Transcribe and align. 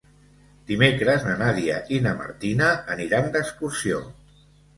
Dimecres 0.69 1.27
na 1.27 1.35
Nàdia 1.41 1.75
i 1.97 1.99
na 2.07 2.15
Martina 2.23 2.71
aniran 2.97 3.29
d'excursió. 3.37 4.03